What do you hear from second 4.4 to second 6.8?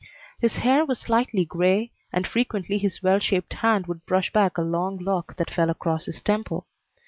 a long lock that fell across his temple.